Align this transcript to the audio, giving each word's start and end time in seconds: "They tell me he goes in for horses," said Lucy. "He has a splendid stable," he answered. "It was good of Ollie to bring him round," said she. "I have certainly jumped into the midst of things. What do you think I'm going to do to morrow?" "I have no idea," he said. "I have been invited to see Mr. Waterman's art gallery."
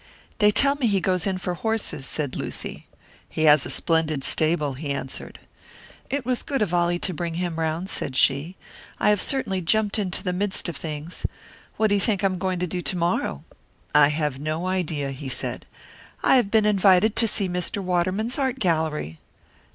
"They 0.39 0.49
tell 0.49 0.73
me 0.77 0.87
he 0.87 0.99
goes 0.99 1.27
in 1.27 1.37
for 1.37 1.53
horses," 1.53 2.07
said 2.07 2.35
Lucy. 2.35 2.87
"He 3.29 3.43
has 3.43 3.67
a 3.67 3.69
splendid 3.69 4.23
stable," 4.23 4.73
he 4.73 4.89
answered. 4.91 5.37
"It 6.09 6.25
was 6.25 6.41
good 6.41 6.63
of 6.63 6.73
Ollie 6.73 6.97
to 6.97 7.13
bring 7.13 7.35
him 7.35 7.59
round," 7.59 7.87
said 7.87 8.15
she. 8.15 8.55
"I 8.99 9.09
have 9.11 9.21
certainly 9.21 9.61
jumped 9.61 9.99
into 9.99 10.23
the 10.23 10.33
midst 10.33 10.67
of 10.67 10.75
things. 10.75 11.27
What 11.77 11.89
do 11.89 11.93
you 11.93 12.01
think 12.01 12.23
I'm 12.23 12.39
going 12.39 12.57
to 12.57 12.65
do 12.65 12.81
to 12.81 12.97
morrow?" 12.97 13.43
"I 13.93 14.07
have 14.07 14.39
no 14.39 14.65
idea," 14.65 15.11
he 15.11 15.29
said. 15.29 15.67
"I 16.23 16.35
have 16.37 16.49
been 16.49 16.65
invited 16.65 17.15
to 17.17 17.27
see 17.27 17.47
Mr. 17.47 17.77
Waterman's 17.79 18.39
art 18.39 18.57
gallery." 18.57 19.19